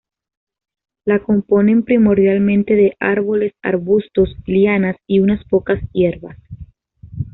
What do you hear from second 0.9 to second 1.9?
La componen